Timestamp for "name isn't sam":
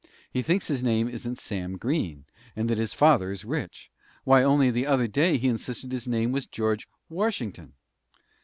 0.81-1.77